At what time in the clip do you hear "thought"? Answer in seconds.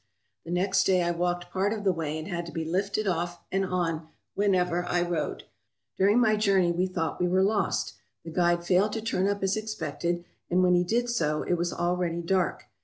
6.87-7.19